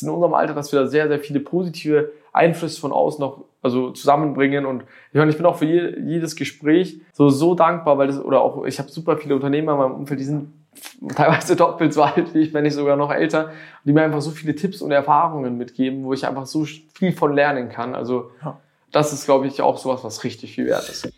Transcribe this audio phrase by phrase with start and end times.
[0.00, 3.90] in unserem Alter, dass wir da sehr, sehr viele positive Einflüsse von außen noch also
[3.90, 4.66] zusammenbringen.
[4.66, 8.40] Und ich meine, ich bin auch für jedes Gespräch so, so dankbar, weil das, oder
[8.40, 10.52] auch, ich habe super viele Unternehmer in meinem Umfeld, die sind
[11.14, 13.52] teilweise doppelt so alt wie ich, wenn nicht sogar noch älter,
[13.84, 17.34] die mir einfach so viele Tipps und Erfahrungen mitgeben, wo ich einfach so viel von
[17.34, 17.94] lernen kann.
[17.94, 18.58] Also ja.
[18.90, 21.12] das ist, glaube ich, auch sowas, was richtig viel wert ist.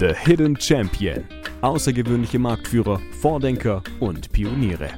[0.00, 1.24] The Hidden Champion.
[1.60, 4.88] Außergewöhnliche Marktführer, Vordenker und Pioniere.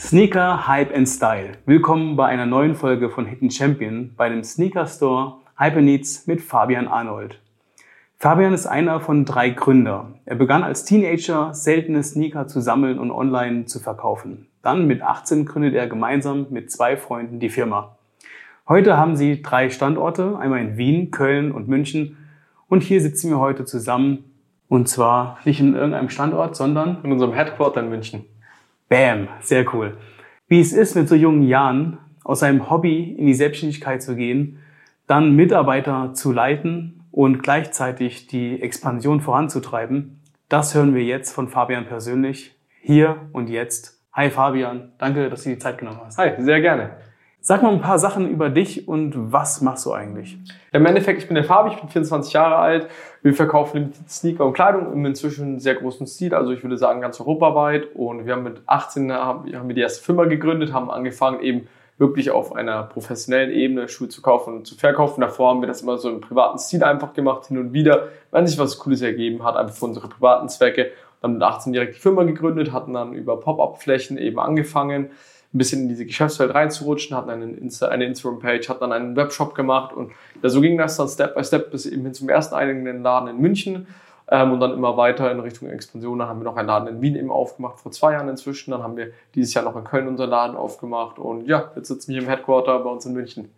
[0.00, 1.54] Sneaker, Hype and Style.
[1.66, 6.40] Willkommen bei einer neuen Folge von Hidden Champion bei dem Sneaker Store Hyper Needs mit
[6.40, 7.40] Fabian Arnold.
[8.16, 10.14] Fabian ist einer von drei Gründer.
[10.24, 14.46] Er begann als Teenager seltene Sneaker zu sammeln und online zu verkaufen.
[14.62, 17.96] Dann mit 18 gründet er gemeinsam mit zwei Freunden die Firma.
[18.68, 22.16] Heute haben sie drei Standorte, einmal in Wien, Köln und München.
[22.68, 24.30] Und hier sitzen wir heute zusammen.
[24.68, 28.24] Und zwar nicht in irgendeinem Standort, sondern in unserem Headquarter in München.
[28.88, 29.98] Bam, sehr cool.
[30.48, 34.58] Wie es ist, mit so jungen Jahren aus seinem Hobby in die Selbstständigkeit zu gehen,
[35.06, 40.20] dann Mitarbeiter zu leiten und gleichzeitig die Expansion voranzutreiben.
[40.48, 44.02] Das hören wir jetzt von Fabian persönlich, hier und jetzt.
[44.12, 46.18] Hi Fabian, danke, dass du die Zeit genommen hast.
[46.18, 46.96] Hi, sehr gerne.
[47.40, 50.36] Sag mal ein paar Sachen über dich und was machst du eigentlich?
[50.72, 52.88] Im Endeffekt, ich bin der Fabi, ich bin 24 Jahre alt.
[53.22, 57.20] Wir verkaufen Sneaker und Kleidung im inzwischen sehr großen Stil, also ich würde sagen ganz
[57.20, 57.94] europaweit.
[57.94, 62.32] Und wir haben mit 18 haben wir die erste Firma gegründet, haben angefangen eben wirklich
[62.32, 65.20] auf einer professionellen Ebene Schuhe zu kaufen und zu verkaufen.
[65.20, 68.48] Davor haben wir das immer so im privaten Stil einfach gemacht, hin und wieder, wenn
[68.48, 70.90] sich was Cooles ergeben hat, einfach für unsere privaten Zwecke.
[71.22, 75.10] Dann mit 18 direkt die Firma gegründet, hatten dann über Pop-Up-Flächen eben angefangen,
[75.54, 79.54] ein bisschen in diese Geschäftswelt reinzurutschen, hatten eine, Insta eine Instagram-Page, hatten dann einen Webshop
[79.54, 82.54] gemacht und ja, so ging das dann Step by Step bis eben hin zum ersten
[82.54, 83.86] eigenen Laden in München
[84.30, 86.18] ähm, und dann immer weiter in Richtung Expansion.
[86.18, 88.72] Dann haben wir noch einen Laden in Wien eben aufgemacht, vor zwei Jahren inzwischen.
[88.72, 91.18] Dann haben wir dieses Jahr noch in Köln unseren Laden aufgemacht.
[91.18, 93.50] Und ja, jetzt sitzen wir im Headquarter bei uns in München.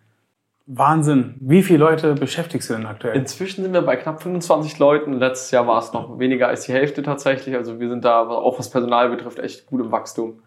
[0.67, 1.35] Wahnsinn.
[1.41, 3.17] Wie viele Leute beschäftigst du denn aktuell?
[3.17, 5.15] Inzwischen sind wir bei knapp 25 Leuten.
[5.15, 7.57] Letztes Jahr war es noch weniger als die Hälfte tatsächlich.
[7.57, 10.41] Also wir sind da auch was Personal betrifft echt gut im Wachstum.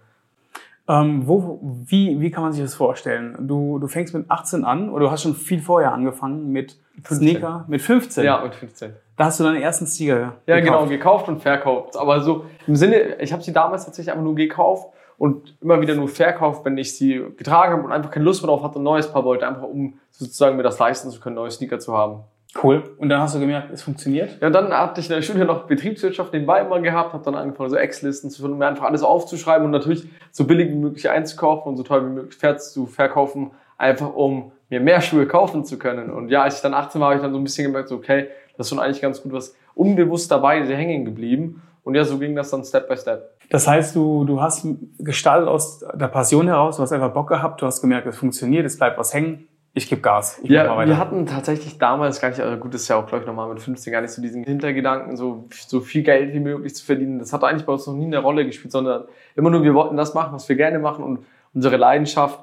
[0.88, 3.36] Ähm, wo, wie, wie kann man sich das vorstellen?
[3.48, 7.18] Du, du fängst mit 18 an oder du hast schon viel vorher angefangen mit 15.
[7.18, 7.66] Sneaker?
[7.70, 8.24] Mit 15?
[8.26, 8.94] Ja, mit 15.
[9.16, 10.80] Da hast du deine ersten Sneaker Ja, gekauft.
[10.82, 11.96] genau, gekauft und verkauft.
[11.96, 15.96] Aber so im Sinne, ich habe sie damals tatsächlich einfach nur gekauft und immer wieder
[15.96, 18.84] nur verkauft, wenn ich sie getragen habe und einfach keine Lust mehr drauf hatte, ein
[18.84, 22.24] neues Paar wollte, einfach um sozusagen mir das leisten zu können, neue Sneaker zu haben.
[22.62, 22.84] Cool.
[22.98, 24.38] Und dann hast du gemerkt, es funktioniert?
[24.40, 27.70] Ja, dann hatte ich in der Schule noch Betriebswirtschaft nebenbei immer gehabt, habe dann angefangen,
[27.70, 31.10] so Ex-Listen zu finden, um mir einfach alles aufzuschreiben und natürlich so billig wie möglich
[31.10, 35.80] einzukaufen und so teuer wie möglich zu verkaufen, einfach um mir mehr Schuhe kaufen zu
[35.80, 36.12] können.
[36.12, 37.96] Und ja, als ich dann 18 war, habe ich dann so ein bisschen gemerkt, so,
[37.96, 41.64] okay, das ist schon eigentlich ganz gut was unbewusst dabei hängen geblieben.
[41.84, 43.32] Und ja, so ging das dann Step by Step.
[43.50, 44.66] Das heißt, du, du hast
[45.00, 48.66] gestaltet aus der Passion heraus, du hast einfach Bock gehabt, du hast gemerkt, es funktioniert,
[48.66, 50.40] es bleibt was hängen ich gebe Gas.
[50.44, 53.24] Ich ja, wir hatten tatsächlich damals gar nicht, also gut, das ist ja auch, glaube
[53.24, 56.76] ich, nochmal mit 15 gar nicht so diesen Hintergedanken, so, so viel Geld wie möglich
[56.76, 57.18] zu verdienen.
[57.18, 59.98] Das hat eigentlich bei uns noch nie eine Rolle gespielt, sondern immer nur, wir wollten
[59.98, 61.26] das machen, was wir gerne machen und
[61.56, 62.40] unsere Leidenschaft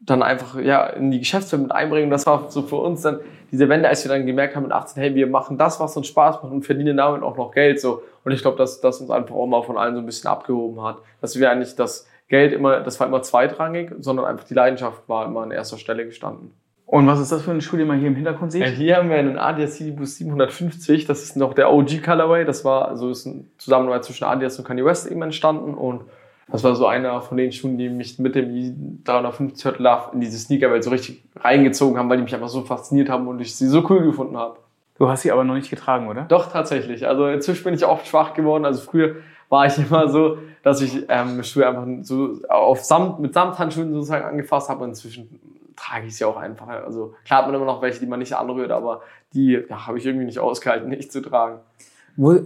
[0.00, 2.10] dann einfach, ja, in die Geschäftswelt mit einbringen.
[2.10, 3.18] Das war so für uns dann
[3.50, 6.06] diese Wende, als wir dann gemerkt haben mit 18, hey, wir machen das, was uns
[6.06, 8.02] Spaß macht und verdienen damit auch noch Geld, so.
[8.22, 10.80] Und ich glaube, dass das uns einfach auch mal von allen so ein bisschen abgehoben
[10.84, 10.98] hat.
[11.20, 15.26] Dass wir eigentlich das Geld immer, das war immer zweitrangig, sondern einfach die Leidenschaft war
[15.26, 16.52] immer an erster Stelle gestanden.
[16.90, 18.62] Und was ist das für ein Schuh, den man hier im Hintergrund sieht?
[18.62, 21.04] Ja, hier haben wir einen Adidas City 750.
[21.04, 22.46] Das ist noch der OG Colorway.
[22.46, 25.74] Das war also ist ein Zusammenarbeit zwischen Adidas und Kanye West eben entstanden.
[25.74, 26.04] Und
[26.50, 30.20] das war so einer von den Schuhen, die mich mit dem 350 Hurt Love in
[30.20, 33.54] diese Sneakerwelt so richtig reingezogen haben, weil die mich einfach so fasziniert haben und ich
[33.54, 34.56] sie so cool gefunden habe.
[34.96, 36.22] Du hast sie aber noch nicht getragen, oder?
[36.22, 37.06] Doch, tatsächlich.
[37.06, 38.64] Also inzwischen bin ich oft schwach geworden.
[38.64, 39.16] Also früher
[39.50, 44.24] war ich immer so, dass ich ähm, Schuhe einfach so auf Samt, mit Samthandschuhen sozusagen
[44.24, 46.68] angefasst habe und inzwischen trage ich sie auch einfach.
[46.68, 49.02] Also klar hat man immer noch welche, die man nicht anrührt, aber
[49.32, 51.60] die ja, habe ich irgendwie nicht ausgehalten, nicht zu tragen.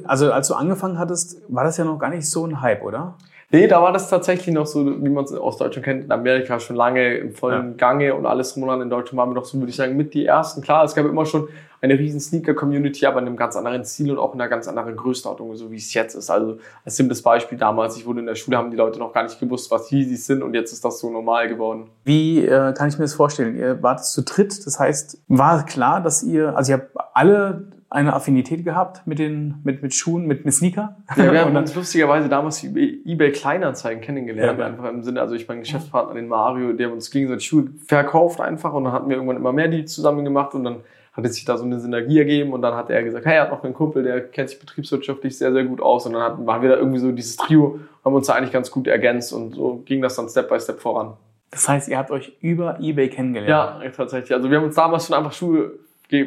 [0.04, 3.16] Also als du angefangen hattest, war das ja noch gar nicht so ein Hype, oder?
[3.54, 6.58] Nee, da war das tatsächlich noch so, wie man es aus Deutschland kennt, in Amerika
[6.58, 7.76] schon lange im vollen ja.
[7.76, 8.81] Gange und alles drum und dran.
[8.81, 10.62] In Deutschland waren wir doch so, würde ich sagen, mit die ersten.
[10.62, 11.49] Klar, es gab immer schon
[11.82, 14.96] eine riesen Sneaker-Community, aber in einem ganz anderen Ziel und auch in einer ganz anderen
[14.96, 16.31] Größenordnung, so wie es jetzt ist.
[16.31, 19.25] Also als simples Beispiel damals, ich wurde in der Schule, haben die Leute noch gar
[19.25, 21.90] nicht gewusst, was Yeezys sind und jetzt ist das so normal geworden.
[22.05, 23.58] Wie äh, kann ich mir das vorstellen?
[23.58, 28.15] Ihr wart zu dritt, das heißt, war klar, dass ihr, also ihr habt alle eine
[28.15, 30.97] Affinität gehabt mit den mit, mit Schuhen, mit, mit Sneaker.
[31.17, 34.67] Ja, wir haben uns lustigerweise damals eBay Kleinanzeigen kennengelernt, ja.
[34.67, 38.73] einfach im Sinne, also ich mein Geschäftspartner, den Mario, der uns gegenseitig Schuhe verkauft einfach
[38.73, 40.77] und dann hatten wir irgendwann immer mehr die zusammen gemacht und dann
[41.12, 43.43] hat es sich da so eine Synergie ergeben und dann hat er gesagt, hey, er
[43.43, 46.47] hat noch einen Kumpel, der kennt sich betriebswirtschaftlich sehr, sehr gut aus und dann hatten,
[46.47, 49.55] waren wir da irgendwie so dieses Trio, haben uns da eigentlich ganz gut ergänzt und
[49.55, 51.12] so ging das dann Step by Step voran.
[51.50, 53.83] Das heißt, ihr habt euch über Ebay kennengelernt.
[53.85, 54.33] Ja, tatsächlich.
[54.33, 55.73] Also wir haben uns damals schon einfach Schuhe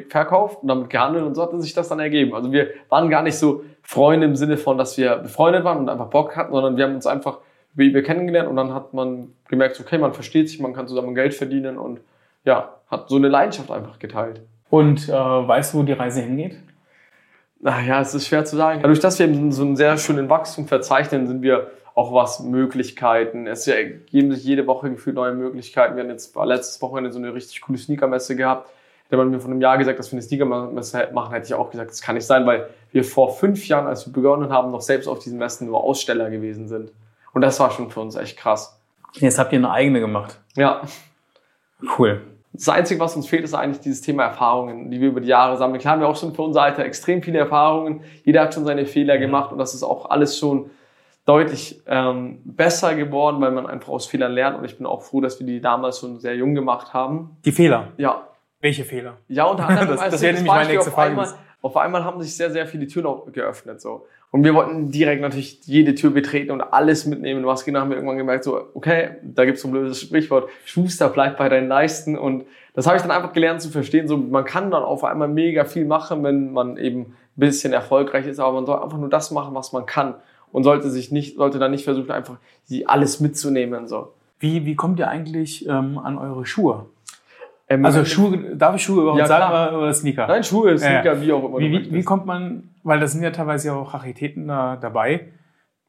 [0.09, 2.33] verkauft und damit gehandelt und so hat sich das dann ergeben.
[2.33, 5.89] Also wir waren gar nicht so Freunde im Sinne von, dass wir befreundet waren und
[5.89, 7.39] einfach Bock hatten, sondern wir haben uns einfach
[7.73, 11.13] über eBay kennengelernt und dann hat man gemerkt, okay, man versteht sich, man kann zusammen
[11.13, 11.99] Geld verdienen und
[12.45, 14.41] ja, hat so eine Leidenschaft einfach geteilt.
[14.69, 16.57] Und äh, weißt du, wo die Reise hingeht?
[17.59, 18.81] Naja, es ist schwer zu sagen.
[18.81, 23.47] Dadurch, dass wir eben so einen sehr schönen Wachstum verzeichnen, sind wir auch was Möglichkeiten.
[23.47, 25.95] Es ergeben sich jede Woche gefühlt neue Möglichkeiten.
[25.95, 28.69] Wir haben jetzt letztes Wochenende so eine richtig coole Sneakermesse gehabt.
[29.07, 31.69] Hätte man mir vor einem Jahr gesagt, dass wir eine Sneakermesse machen, hätte ich auch
[31.69, 34.81] gesagt, das kann nicht sein, weil wir vor fünf Jahren, als wir begonnen haben, noch
[34.81, 36.91] selbst auf diesen Messen nur Aussteller gewesen sind.
[37.33, 38.79] Und das war schon für uns echt krass.
[39.13, 40.39] Jetzt habt ihr eine eigene gemacht.
[40.55, 40.81] Ja,
[41.97, 42.21] Cool.
[42.53, 45.57] das Einzige, was uns fehlt, ist eigentlich dieses Thema Erfahrungen, die wir über die Jahre
[45.57, 45.79] sammeln.
[45.79, 48.01] Klar haben wir auch schon für unser Alter extrem viele Erfahrungen.
[48.23, 50.69] Jeder hat schon seine Fehler gemacht und das ist auch alles schon
[51.25, 54.57] deutlich ähm, besser geworden, weil man einfach aus Fehlern lernt.
[54.57, 57.37] Und ich bin auch froh, dass wir die damals schon sehr jung gemacht haben.
[57.43, 57.89] Die Fehler.
[57.97, 58.23] Ja,
[58.65, 59.17] Welche Fehler?
[59.27, 61.27] ja unter anderem Das- als das wäre nämlich meine nächste auf Frage einmal,
[61.61, 63.79] auf einmal haben sich sehr, sehr viele Türen geöffnet.
[63.79, 64.07] So.
[64.31, 67.45] Und wir wollten direkt natürlich jede Tür betreten und alles mitnehmen.
[67.45, 70.49] Was genau haben wir irgendwann gemerkt, so, okay, da gibt es so ein blödes Sprichwort,
[70.65, 72.17] Schuster bleibt bei deinen Leisten.
[72.17, 74.07] Und das habe ich dann einfach gelernt zu verstehen.
[74.07, 78.25] So, man kann dann auf einmal mega viel machen, wenn man eben ein bisschen erfolgreich
[78.25, 80.15] ist, aber man soll einfach nur das machen, was man kann.
[80.51, 82.37] Und sollte sich nicht, sollte dann nicht versuchen, einfach
[82.87, 83.87] alles mitzunehmen.
[83.87, 84.11] So.
[84.39, 86.87] Wie, wie kommt ihr eigentlich ähm, an eure Schuhe?
[87.67, 89.77] Ähm, Also Schuhe, darf ich Schuhe überhaupt Ja, sagen klar.
[89.77, 90.27] oder- Sneaker?
[90.27, 91.21] Nein, Schuhe, Sneaker, Ja.
[91.21, 91.57] wie auch immer.
[91.59, 95.29] Wie, wie, wie kommt man, weil das sind ja teilweise auch Raritäten da dabei.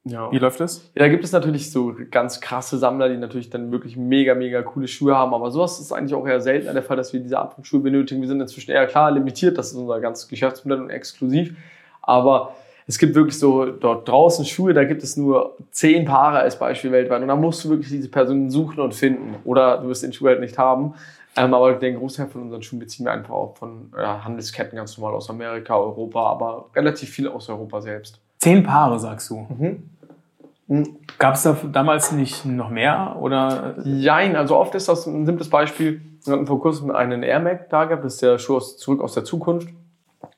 [0.04, 0.30] ja.
[0.32, 0.90] Wie läuft das?
[0.94, 4.62] Ja, da gibt es natürlich so ganz krasse Sammler, die natürlich dann wirklich mega, mega
[4.62, 5.34] coole Schuhe haben.
[5.34, 7.80] Aber sowas ist eigentlich auch eher seltener der Fall, dass wir diese Art von Schuhe
[7.80, 8.20] benötigen.
[8.22, 11.56] Wir sind inzwischen eher klar limitiert, das ist unser ganzes Geschäftsmodell und exklusiv.
[12.02, 12.54] Aber
[12.88, 16.92] es gibt wirklich so dort draußen Schuhe, da gibt es nur zehn Paare als Beispiel
[16.92, 17.20] weltweit.
[17.20, 19.34] Und da musst du wirklich diese Personen suchen und finden.
[19.44, 20.94] Oder du wirst den Schuh halt nicht haben.
[21.36, 24.96] Ähm, aber den Großteil von unseren Schuhen beziehen wir einfach auch von äh, Handelsketten ganz
[24.96, 28.20] normal aus Amerika, Europa, aber relativ viel aus Europa selbst.
[28.38, 29.46] Zehn Paare, sagst du.
[29.58, 30.86] Mhm.
[31.18, 33.16] Gab es da damals nicht noch mehr?
[33.20, 36.00] Oder Jein, also oft ist das ein simples Beispiel.
[36.24, 39.00] Wir hatten vor kurzem einen Air Mac da gehabt, das ist der Schuh aus, zurück
[39.00, 39.68] aus der Zukunft.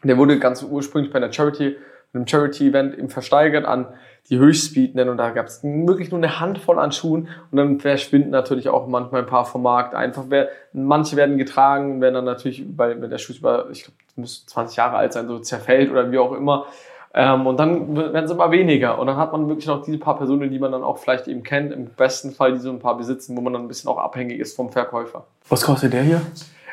[0.03, 1.77] Der wurde ganz ursprünglich bei einer Charity,
[2.15, 3.87] einem Charity-Event eben versteigert an
[4.31, 8.31] die Höchstbietenden und da gab es wirklich nur eine Handvoll an Schuhen und dann verschwinden
[8.31, 9.95] natürlich auch manchmal ein paar vom Markt.
[9.95, 13.97] Einfach wer, manche werden getragen, werden dann natürlich, weil wenn der Schuh über, ich glaube,
[14.17, 16.67] müsste 20 Jahre alt sein, so zerfällt oder wie auch immer.
[17.15, 18.99] Ähm, und dann werden sie immer weniger.
[18.99, 21.43] Und dann hat man wirklich noch diese paar Personen, die man dann auch vielleicht eben
[21.43, 23.99] kennt, im besten Fall, die so ein paar besitzen, wo man dann ein bisschen auch
[23.99, 25.25] abhängig ist vom Verkäufer.
[25.49, 26.21] was kostet der hier?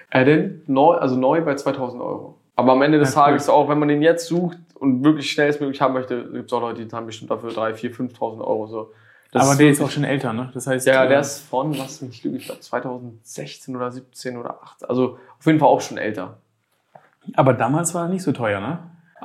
[0.09, 2.35] Äh, denn neu, also neu bei 2000 Euro.
[2.57, 3.25] Aber am Ende des Ja, cool.
[3.27, 6.61] Tages auch, wenn man den jetzt sucht und wirklich schnellstmöglich haben möchte, gibt es auch
[6.61, 8.67] Leute, die zahlen bestimmt dafür 3.000, 4.000, 5.000 Euro.
[8.67, 8.91] So.
[9.31, 10.49] Das Aber der ist auch schon älter, ne?
[10.53, 14.37] Das heißt, Ja, äh, der ist von, was mich lügen, ich glaube 2016 oder 17
[14.37, 14.87] oder 18.
[14.89, 16.37] Also auf jeden Fall auch schon älter.
[17.35, 18.79] aber damals war er nicht so teuer, ne?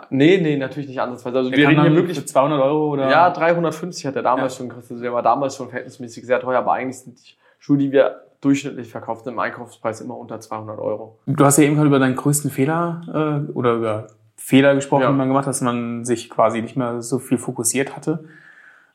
[0.08, 1.36] Nee, nee, natürlich nicht ansatzweise.
[1.38, 3.10] Also Der wir reden hier wirklich für 200 Euro oder?
[3.10, 4.58] Ja, 350 hat er damals Ja.
[4.58, 4.92] schon gekostet.
[4.92, 8.22] Also der war damals schon verhältnismäßig sehr teuer, aber eigentlich sind die Schuhe, die wir
[8.40, 11.18] durchschnittlich verkauft im Einkaufspreis immer unter 200 Euro.
[11.26, 14.06] Du hast ja eben gerade über deinen größten Fehler äh, oder über
[14.42, 15.10] Fehler gesprochen, Ja.
[15.10, 18.24] die man gemacht hat, dass man sich quasi nicht mehr so viel fokussiert hatte.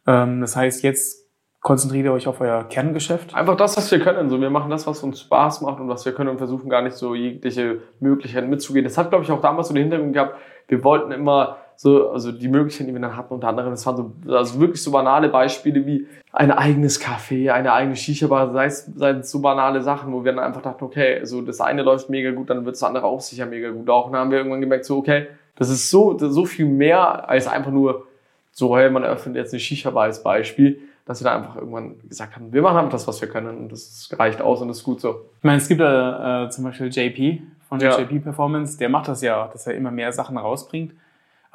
[0.07, 1.29] Ähm, das heißt, jetzt
[1.61, 3.33] konzentriert ihr euch auf euer Kerngeschäft.
[3.35, 4.29] Einfach das, was wir können.
[4.29, 6.81] So, wir machen das, was uns Spaß macht und was wir können und versuchen gar
[6.81, 8.83] nicht so jegliche Möglichkeiten mitzugehen.
[8.83, 10.35] Das hat, glaube ich, auch damals so den Hintergrund gehabt.
[10.67, 13.97] Wir wollten immer so, also die Möglichkeiten, die wir dann hatten, unter anderem, das waren
[14.25, 18.85] so, also wirklich so banale Beispiele wie ein eigenes Café, eine eigene Shisha-Bar, sei es,
[18.95, 22.09] sei es so banale Sachen, wo wir dann einfach dachten, okay, also das eine läuft
[22.09, 24.13] mega gut, dann wird das andere auch sicher mega gut laufen.
[24.13, 27.29] Dann haben wir irgendwann gemerkt, so, okay, das ist so, das ist so viel mehr
[27.29, 28.07] als einfach nur
[28.51, 32.35] so, hey, man eröffnet jetzt eine Shisha-Bar als Beispiel, dass wir da einfach irgendwann gesagt
[32.35, 34.83] haben, wir machen einfach das, was wir können und das reicht aus und das ist
[34.83, 35.25] gut so.
[35.37, 37.99] Ich meine, es gibt ja äh, zum Beispiel JP von Ja.
[37.99, 40.93] JP Performance, der macht das ja, dass er immer mehr Sachen rausbringt.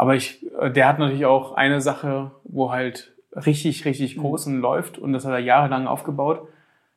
[0.01, 4.23] Aber ich, äh, der hat natürlich auch eine Sache, wo halt richtig, richtig Mhm.
[4.23, 6.49] groß und läuft und das hat er jahrelang aufgebaut.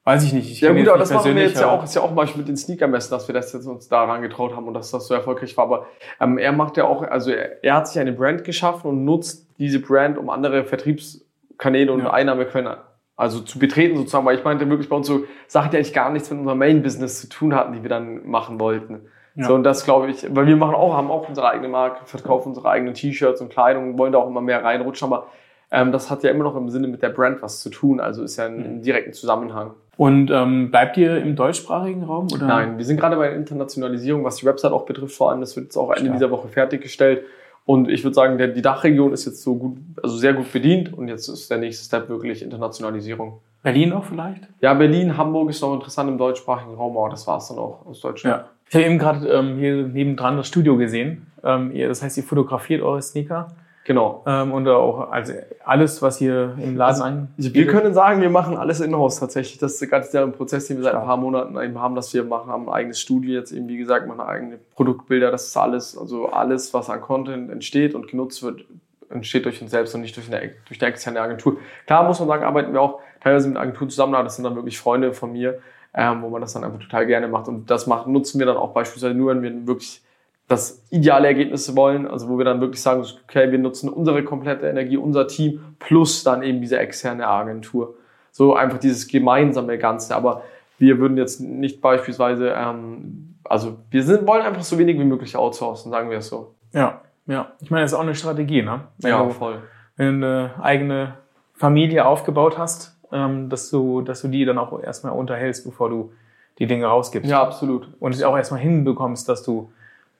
[0.05, 0.49] Weiß ich nicht.
[0.49, 2.47] Ich Ja gut, aber das machen wir jetzt ja auch, ist ja auch Beispiel mit
[2.47, 5.57] den Sneakermessen, dass wir das jetzt uns daran getraut haben und dass das so erfolgreich
[5.57, 5.65] war.
[5.65, 5.85] Aber
[6.21, 9.49] ähm, er macht ja auch, also er, er hat sich eine Brand geschaffen und nutzt
[9.59, 12.13] diese Brand, um andere Vertriebskanäle und Ja.
[12.13, 12.77] Einnahmequellen
[13.17, 16.09] also zu betreten sozusagen, weil ich meinte wirklich bei uns so Sachen, die eigentlich gar
[16.09, 19.01] nichts mit unserem Main-Business zu tun hatten, die wir dann machen wollten.
[19.35, 19.47] Ja.
[19.47, 22.49] So, und das glaube ich, weil wir machen auch, haben auch unsere eigene Marke, verkaufen
[22.49, 25.27] unsere eigenen T-Shirts und Kleidung, wollen da auch immer mehr reinrutschen, aber
[25.71, 28.23] ähm, das hat ja immer noch im Sinne mit der Brand was zu tun, also
[28.23, 29.71] ist ja ein, ein direkten Zusammenhang.
[29.97, 32.27] Und ähm, bleibt ihr im deutschsprachigen Raum?
[32.33, 32.45] Oder?
[32.47, 35.41] Nein, wir sind gerade bei der Internationalisierung, was die Website auch betrifft, vor allem.
[35.41, 36.13] Das wird jetzt auch Ende Stark.
[36.13, 37.23] dieser Woche fertiggestellt.
[37.65, 40.93] Und ich würde sagen, der, die Dachregion ist jetzt so gut, also sehr gut bedient.
[40.93, 43.39] Und jetzt ist der nächste Step wirklich Internationalisierung.
[43.61, 44.49] Berlin noch vielleicht?
[44.59, 47.85] Ja, Berlin, Hamburg ist noch interessant im deutschsprachigen Raum, aber das war es dann auch
[47.85, 48.43] aus Deutschland.
[48.43, 48.49] Ja.
[48.73, 51.27] Ich habe eben gerade ähm, hier nebendran das Studio gesehen.
[51.43, 53.49] Ähm, ihr, das heißt, ihr fotografiert eure Sneaker.
[53.83, 54.23] Genau.
[54.25, 55.31] Ähm, und auch also
[55.63, 57.27] alles, was hier im Laden ein.
[57.37, 59.59] Also wir können sagen, wir machen alles in-house tatsächlich.
[59.59, 62.23] Das ist gerade der Prozess, den wir seit ein paar Monaten eben haben, dass wir
[62.23, 65.29] machen, haben ein eigenes Studio jetzt eben, wie gesagt, machen eigene Produktbilder.
[65.29, 68.65] Das ist alles, also alles, was an Content entsteht und genutzt wird,
[69.11, 71.57] entsteht durch uns selbst und nicht durch eine, durch eine externe Agentur.
[71.85, 74.79] Klar muss man sagen, arbeiten wir auch teilweise mit Agenturen zusammen, das sind dann wirklich
[74.79, 75.59] Freunde von mir,
[75.95, 77.47] ähm, wo man das dann einfach total gerne macht.
[77.47, 80.01] Und das macht, nutzen wir dann auch beispielsweise nur, wenn wir wirklich
[80.47, 84.67] das ideale Ergebnis wollen, also wo wir dann wirklich sagen, okay, wir nutzen unsere komplette
[84.67, 87.95] Energie, unser Team plus dann eben diese externe Agentur.
[88.31, 90.15] So einfach dieses gemeinsame Ganze.
[90.15, 90.43] Aber
[90.77, 95.37] wir würden jetzt nicht beispielsweise, ähm, also wir sind, wollen einfach so wenig wie möglich
[95.37, 96.55] outsourcen, sagen wir es so.
[96.73, 97.51] Ja, ja.
[97.61, 98.81] Ich meine, das ist auch eine Strategie, ne?
[98.97, 99.61] Wenn ja, du, voll.
[99.95, 101.13] Wenn du eine eigene
[101.53, 106.11] Familie aufgebaut hast, ähm, dass du, dass du die dann auch erstmal unterhältst, bevor du
[106.59, 107.29] die Dinge rausgibst.
[107.29, 107.87] Ja, absolut.
[107.99, 109.71] Und es auch erstmal hinbekommst, dass du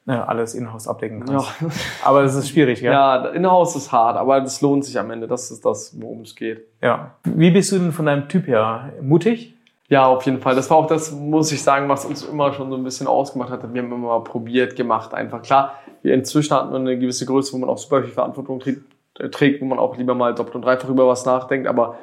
[0.06, 1.62] ja, alles in-house abdecken kannst.
[1.62, 1.68] Ja.
[2.04, 2.92] Aber das ist schwierig, ja?
[3.24, 5.28] Ja, in-house ist hart, aber das lohnt sich am Ende.
[5.28, 6.66] Das ist das, worum es geht.
[6.82, 7.16] Ja.
[7.24, 8.94] Wie bist du denn von deinem Typ her?
[9.02, 9.56] Mutig?
[9.90, 10.56] Ja, auf jeden Fall.
[10.56, 13.52] Das war auch das, muss ich sagen, was uns immer schon so ein bisschen ausgemacht
[13.52, 13.62] hat.
[13.74, 15.14] Wir haben immer mal probiert, gemacht.
[15.14, 18.60] Einfach klar, wir inzwischen hatten wir eine gewisse Größe, wo man auch super viel Verantwortung
[18.60, 21.68] trägt, wo man auch lieber mal doppelt und dreifach über was nachdenkt.
[21.68, 21.98] Aber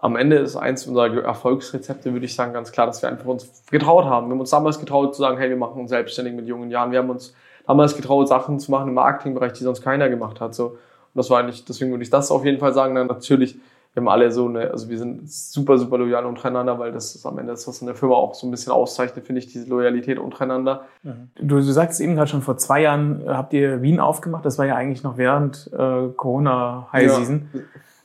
[0.00, 3.50] am Ende ist eins unserer Erfolgsrezepte, würde ich sagen, ganz klar, dass wir einfach uns
[3.68, 4.28] getraut haben.
[4.28, 6.92] Wir haben uns damals getraut zu sagen, hey, wir machen uns selbstständig mit jungen Jahren.
[6.92, 7.34] Wir haben uns
[7.66, 10.54] damals getraut, Sachen zu machen im Marketingbereich, die sonst keiner gemacht hat.
[10.54, 10.66] So.
[10.66, 10.78] Und
[11.14, 12.94] das war eigentlich, deswegen würde ich das auf jeden Fall sagen.
[12.94, 13.56] Dann natürlich,
[13.92, 17.26] wir haben alle so eine, also wir sind super, super loyal untereinander, weil das ist
[17.26, 19.68] am Ende das, was in der Firma auch so ein bisschen auszeichnet, finde ich, diese
[19.68, 20.84] Loyalität untereinander.
[21.02, 21.30] Mhm.
[21.40, 24.44] Du, du sagst eben gerade schon, vor zwei Jahren habt ihr Wien aufgemacht.
[24.44, 27.48] Das war ja eigentlich noch während äh, Corona-High-Season.
[27.52, 27.60] Ja.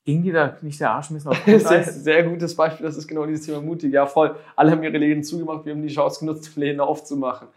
[0.05, 3.07] Ging dir da nicht der Arsch ein bisschen auf sehr, sehr gutes Beispiel, das ist
[3.07, 3.93] genau dieses Thema mutig.
[3.93, 4.35] Ja, voll.
[4.55, 7.47] Alle haben ihre Läden zugemacht, wir haben die Chance genutzt, Läden aufzumachen.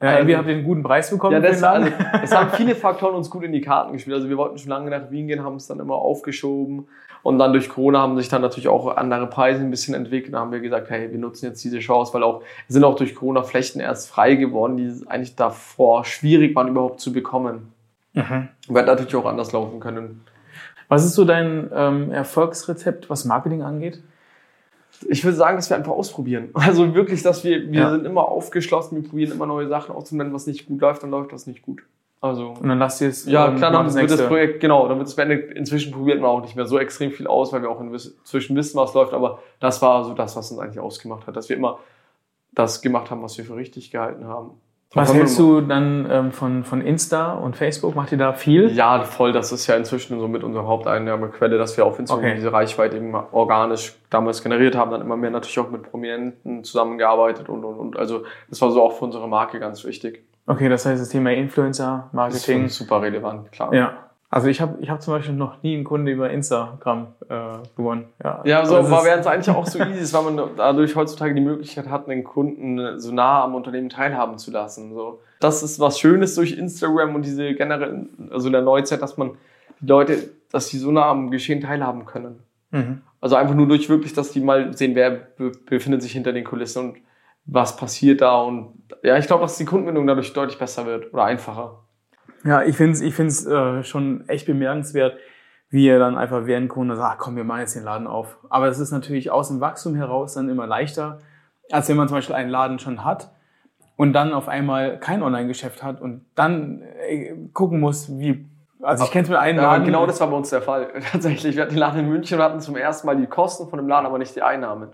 [0.00, 1.32] Ja, irgendwie ähm, habt ihr einen guten Preis bekommen.
[1.32, 1.90] Ja, das, also,
[2.22, 4.14] es haben viele Faktoren uns gut in die Karten gespielt.
[4.14, 6.86] Also wir wollten schon lange nach Wien gehen, haben es dann immer aufgeschoben.
[7.22, 10.34] Und dann durch Corona haben sich dann natürlich auch andere Preise ein bisschen entwickelt.
[10.34, 13.14] Da haben wir gesagt, hey, wir nutzen jetzt diese Chance, weil auch sind auch durch
[13.16, 17.72] Corona Flächen erst frei geworden, die eigentlich davor schwierig waren überhaupt zu bekommen.
[18.12, 18.48] Mhm.
[18.68, 20.20] Wird natürlich auch anders laufen können.
[20.88, 24.02] Was ist so dein ähm, Erfolgsrezept, was Marketing angeht?
[25.08, 26.50] Ich würde sagen, dass wir einfach ausprobieren.
[26.54, 27.90] Also wirklich, dass wir, wir ja.
[27.90, 30.32] sind immer aufgeschlossen, wir probieren immer neue Sachen auszunehmen.
[30.32, 31.82] Was nicht gut läuft, dann läuft das nicht gut.
[32.20, 32.48] Also.
[32.60, 33.26] Und dann lasst ihr es.
[33.26, 35.52] Ja, klar, dann wird das Projekt, genau, dann wird es beendet.
[35.52, 38.76] Inzwischen probiert man auch nicht mehr so extrem viel aus, weil wir auch inzwischen wissen,
[38.76, 39.12] was läuft.
[39.12, 41.78] Aber das war so das, was uns eigentlich ausgemacht hat, dass wir immer
[42.52, 44.50] das gemacht haben, was wir für richtig gehalten haben.
[44.94, 47.94] Was hältst du dann ähm, von, von Insta und Facebook?
[47.94, 48.70] Macht ihr da viel?
[48.70, 49.32] Ja, voll.
[49.32, 52.34] Das ist ja inzwischen so mit unserer Haupteinnahmequelle, dass wir auf Instagram okay.
[52.36, 57.50] diese Reichweite eben organisch damals generiert haben, dann immer mehr natürlich auch mit Prominenten zusammengearbeitet
[57.50, 57.98] und, und, und.
[57.98, 60.24] Also das war so auch für unsere Marke ganz wichtig.
[60.46, 62.64] Okay, das heißt, das Thema Influencer-Marketing.
[62.64, 63.74] Ist super relevant, klar.
[63.74, 64.07] Ja.
[64.30, 67.34] Also ich habe ich hab zum Beispiel noch nie einen Kunde über Instagram äh,
[67.76, 68.08] gewonnen.
[68.22, 71.40] Ja, ja so also wäre es eigentlich auch so easy, weil man dadurch heutzutage die
[71.40, 74.92] Möglichkeit hat, einen Kunden so nah am Unternehmen teilhaben zu lassen.
[74.92, 75.20] So.
[75.40, 79.32] Das ist was Schönes durch Instagram und diese generell, also in der Neuzeit, dass man
[79.80, 82.40] die Leute, dass die so nah am Geschehen teilhaben können.
[82.70, 83.00] Mhm.
[83.22, 86.44] Also einfach nur durch wirklich, dass die mal sehen, wer be befindet sich hinter den
[86.44, 86.96] Kulissen und
[87.46, 88.42] was passiert da.
[88.42, 91.82] Und ja, ich glaube, dass die Kundenbindung dadurch deutlich besser wird oder einfacher.
[92.44, 95.18] Ja, ich finde es ich find's, äh, schon echt bemerkenswert,
[95.70, 98.38] wie er dann einfach während Corona sagt, komm, wir machen jetzt den Laden auf.
[98.48, 101.18] Aber es ist natürlich aus dem Wachstum heraus dann immer leichter,
[101.70, 103.30] als wenn man zum Beispiel einen Laden schon hat
[103.96, 108.46] und dann auf einmal kein Online-Geschäft hat und dann äh, gucken muss, wie
[108.80, 109.84] also ich kenne es mit einem Laden.
[109.84, 110.92] Genau das war bei uns der Fall.
[111.12, 111.56] Tatsächlich.
[111.56, 113.88] Wir hatten den Laden in München und hatten zum ersten Mal die Kosten von dem
[113.88, 114.90] Laden, aber nicht die Einnahmen.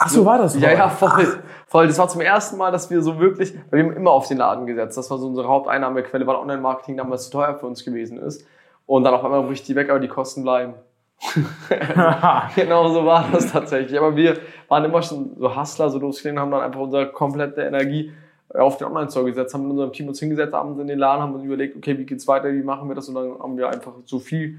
[0.00, 0.58] Ach so, war das?
[0.58, 1.42] Ja, ja, voll.
[1.66, 1.88] Voll.
[1.88, 4.38] Das war zum ersten Mal, dass wir so wirklich, weil wir haben immer auf den
[4.38, 4.96] Laden gesetzt.
[4.96, 8.46] Das war so unsere Haupteinnahmequelle, weil Online-Marketing damals zu teuer für uns gewesen ist.
[8.86, 10.74] Und dann auf einmal bricht die weg, aber die Kosten bleiben.
[12.54, 13.98] genau so war das tatsächlich.
[13.98, 14.38] Aber wir
[14.68, 18.12] waren immer schon so Hustler, so losgegangen, haben dann einfach unsere komplette Energie
[18.54, 21.34] auf den Online-Store gesetzt, haben mit unserem Team uns hingesetzt, abends in den Laden, haben
[21.34, 23.08] uns überlegt, okay, wie geht's weiter, wie machen wir das?
[23.08, 24.58] Und dann haben wir einfach so viel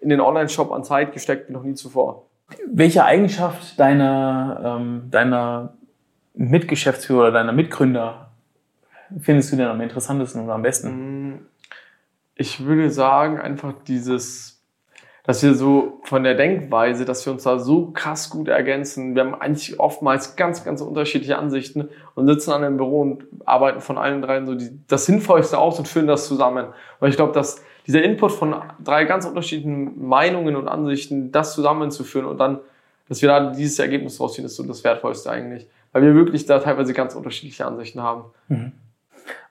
[0.00, 2.24] in den Online-Shop an Zeit gesteckt wie noch nie zuvor.
[2.66, 5.74] Welche Eigenschaft deiner, ähm, deiner
[6.34, 8.30] Mitgeschäftsführer oder deiner Mitgründer
[9.20, 10.88] findest du denn am interessantesten oder am besten?
[11.32, 11.46] Mm,
[12.34, 14.62] ich würde sagen, einfach dieses,
[15.24, 19.14] dass wir so von der Denkweise, dass wir uns da so krass gut ergänzen.
[19.14, 23.80] Wir haben eigentlich oftmals ganz, ganz unterschiedliche Ansichten und sitzen an einem Büro und arbeiten
[23.80, 26.68] von allen dreien so die, das Sinnvollste aus und führen das zusammen.
[27.00, 28.54] Und ich glaube, dass dieser Input von
[28.84, 32.60] drei ganz unterschiedlichen Meinungen und Ansichten, das zusammenzuführen und dann
[33.08, 35.66] dass wir da dieses Ergebnis rausziehen, ist so das Wertvollste eigentlich.
[35.92, 38.24] Weil wir wirklich da teilweise ganz unterschiedliche Ansichten haben.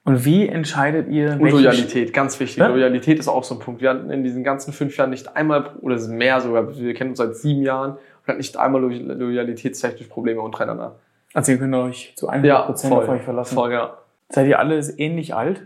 [0.03, 2.57] Und wie entscheidet ihr, Und Loyalität, ganz wichtig.
[2.57, 2.67] Ja?
[2.67, 3.81] Loyalität ist auch so ein Punkt.
[3.81, 7.17] Wir hatten in diesen ganzen fünf Jahren nicht einmal, oder mehr sogar, wir kennen uns
[7.17, 10.95] seit sieben Jahren und hatten nicht einmal lo- loyalitätstechnisch Probleme untereinander.
[11.33, 13.55] Also ihr könnt euch zu 100% auf euch verlassen.
[13.55, 13.97] Voll, ja.
[14.29, 15.63] Seid ihr alle ähnlich alt?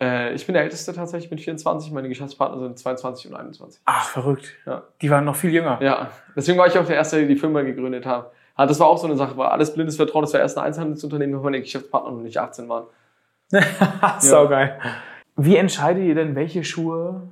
[0.00, 3.80] Äh, ich bin der Älteste tatsächlich mit 24, meine Geschäftspartner sind 22 und 21.
[3.84, 4.52] Ach, verrückt.
[4.66, 4.82] Ja.
[5.00, 5.78] Die waren noch viel jünger.
[5.80, 8.32] Ja, deswegen war ich auch der Erste, der die Firma gegründet hat.
[8.56, 10.64] Ah, das war auch so eine Sache, war alles blindes Vertrauen, das war erst ein
[10.64, 12.86] Einzelhandelsunternehmen, wo meine Geschäftspartner noch nicht 18 waren.
[14.18, 14.78] Saugeil.
[15.36, 17.28] Wie entscheidet ihr denn, welche Schuhe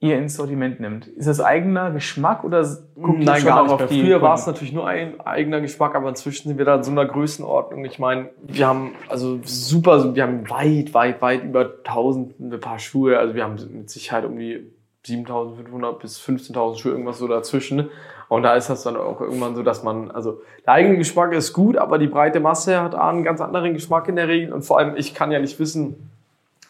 [0.00, 1.06] ihr ins Sortiment nimmt?
[1.06, 2.62] Ist das eigener Geschmack oder
[2.94, 3.88] guckt ihr Nein, schon gar nicht auf mehr.
[3.88, 6.82] die Früher war es natürlich nur ein eigener Geschmack, aber inzwischen sind wir da in
[6.82, 7.84] so einer Größenordnung.
[7.84, 13.18] Ich meine, wir haben also super, wir haben weit, weit, weit über tausende Paar Schuhe.
[13.18, 14.70] Also wir haben mit Sicherheit um die
[15.06, 17.90] 7500 bis 15.000 Schuhe, irgendwas so dazwischen.
[18.28, 21.52] Und da ist das dann auch irgendwann so, dass man, also der eigene Geschmack ist
[21.52, 24.52] gut, aber die breite Masse hat einen ganz anderen Geschmack in der Regel.
[24.52, 26.10] Und vor allem, ich kann ja nicht wissen,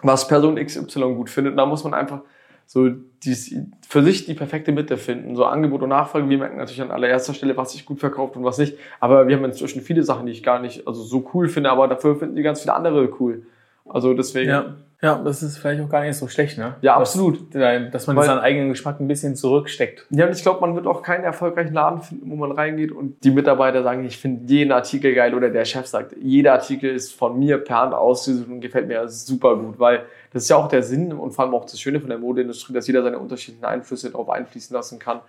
[0.02, 1.52] was Person XY gut findet.
[1.52, 2.20] Und da muss man einfach
[2.66, 2.90] so
[3.22, 3.54] dies,
[3.88, 5.36] für sich die perfekte Mitte finden.
[5.36, 6.28] So Angebot und Nachfrage.
[6.28, 8.76] Wir merken natürlich an allererster Stelle, was sich gut verkauft und was nicht.
[8.98, 11.86] Aber wir haben inzwischen viele Sachen, die ich gar nicht also so cool finde, aber
[11.86, 13.46] dafür finden die ganz viele andere cool.
[13.88, 14.50] Also deswegen.
[14.50, 14.74] Ja.
[15.02, 16.74] ja, das ist vielleicht auch gar nicht so schlecht, ne?
[16.80, 17.54] Ja, Dass- absolut.
[17.54, 20.06] Dass man Weil- seinen eigenen Geschmack ein bisschen zurücksteckt.
[20.10, 23.22] Ja, und ich glaube, man wird auch keinen erfolgreichen Laden finden, wo man reingeht und
[23.24, 27.12] die Mitarbeiter sagen, ich finde jeden Artikel geil oder der Chef sagt, jeder Artikel ist
[27.12, 30.02] von mir per Hand ausgesucht und gefällt mir super gut, weil
[30.32, 32.72] das ist ja auch der Sinn und vor allem auch das Schöne von der Modeindustrie,
[32.72, 35.20] dass jeder seine unterschiedlichen Einflüsse darauf einfließen lassen kann.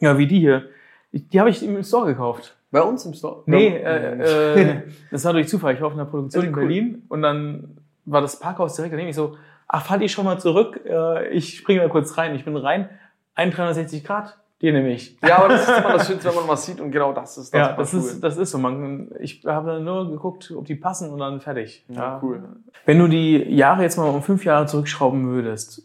[0.00, 0.64] Ja, wie die hier.
[1.12, 2.56] Die habe ich im Store gekauft.
[2.72, 3.42] Bei uns im Store?
[3.46, 4.76] Nee, äh, äh,
[5.12, 5.74] das war durch Zufall.
[5.74, 6.60] Ich war auf einer Produktion in cool.
[6.62, 9.08] Berlin und dann war das Parkhaus direkt daneben.
[9.10, 9.36] Ich so,
[9.68, 10.80] ach, fahr die schon mal zurück.
[10.86, 12.34] Äh, ich springe da kurz rein.
[12.34, 12.88] Ich bin rein.
[13.34, 15.16] Ein 360 Grad, die nehme ich.
[15.26, 17.52] Ja, aber das ist immer das Schönste, wenn man was sieht und genau das ist
[17.52, 17.58] das.
[17.58, 17.98] ja, das cool.
[18.00, 18.58] ist, das ist so.
[18.58, 21.84] Man, ich habe dann nur geguckt, ob die passen und dann fertig.
[21.88, 22.42] Ja, cool.
[22.86, 25.82] Wenn du die Jahre jetzt mal um fünf Jahre zurückschrauben würdest,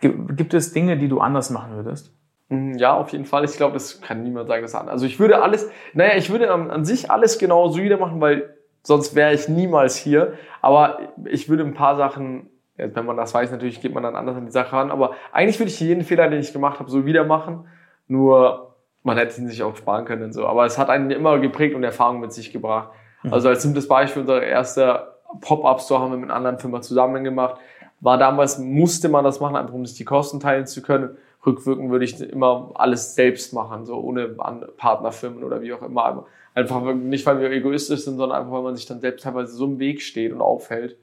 [0.00, 2.12] gi- gibt es Dinge, die du anders machen würdest?
[2.48, 3.44] Mm, Ja, auf jeden Fall.
[3.44, 4.88] Ich glaube, das kann niemand sagen, das an.
[4.88, 8.20] Also ich würde alles, naja, ich würde an, an sich alles genau so wieder machen,
[8.20, 8.56] weil
[8.88, 10.32] sonst wäre ich niemals hier.
[10.62, 14.34] Aber ich würde ein paar Sachen, wenn man das weiß, natürlich geht man dann anders
[14.34, 14.90] an die Sache ran.
[14.90, 17.66] Aber eigentlich würde ich jeden Fehler, den ich gemacht habe, so wieder machen.
[18.06, 20.46] Nur man hätte ihn sich auch sparen können und so.
[20.46, 22.88] Aber es hat einen immer geprägt und Erfahrung mit sich gebracht.
[23.30, 27.60] Also als simples Beispiel, unser erster Pop-Up-Store haben wir mit einer anderen Firma zusammen gemacht.
[28.00, 31.18] War damals, musste man das machen, einfach um sich die Kosten teilen zu können.
[31.44, 36.04] Rückwirkend würde ich immer alles selbst machen, so ohne Partnerfirmen oder wie auch immer.
[36.06, 36.26] Aber
[36.58, 39.64] einfach nicht, weil wir egoistisch sind, sondern einfach, weil man sich dann selbst teilweise so
[39.64, 40.96] im Weg steht und aufhält.